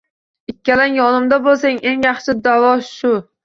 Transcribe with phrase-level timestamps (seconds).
[0.53, 3.17] Ikkalang yonimda bo‘lsang eng yaxshi davo– shu”